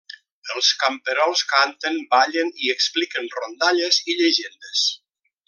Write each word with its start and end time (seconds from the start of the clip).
Els 0.53 0.69
camperols 0.83 1.43
canten, 1.51 1.99
ballen 2.15 2.49
i 2.65 2.73
expliquen 2.77 3.29
rondalles 3.37 4.01
i 4.15 4.19
llegendes. 4.23 4.85